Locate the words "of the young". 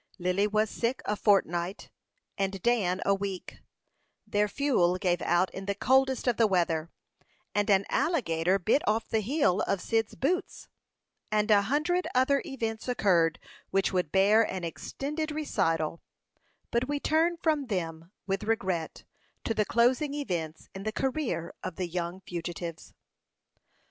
21.61-22.21